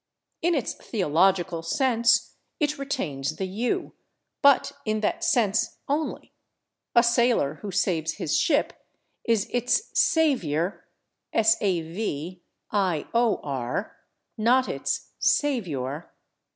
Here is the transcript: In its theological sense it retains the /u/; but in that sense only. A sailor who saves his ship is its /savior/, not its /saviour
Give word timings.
In 0.41 0.55
its 0.55 0.73
theological 0.73 1.61
sense 1.61 2.33
it 2.59 2.79
retains 2.79 3.35
the 3.35 3.47
/u/; 3.47 3.91
but 4.41 4.71
in 4.83 5.01
that 5.01 5.23
sense 5.23 5.77
only. 5.87 6.33
A 6.95 7.03
sailor 7.03 7.59
who 7.61 7.69
saves 7.69 8.13
his 8.13 8.35
ship 8.35 8.73
is 9.25 9.47
its 9.51 9.91
/savior/, 9.93 10.79
not 11.31 11.61
its 11.61 12.39
/saviour 15.21 16.05